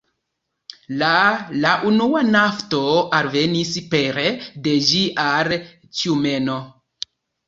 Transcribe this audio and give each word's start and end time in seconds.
La 0.99 1.09
la 1.65 1.73
unua 1.89 2.21
nafto 2.35 2.79
alvenis 3.17 3.73
pere 3.91 4.23
de 4.69 4.73
ĝi 4.87 5.03
al 5.25 5.53
Tjumeno. 5.67 6.57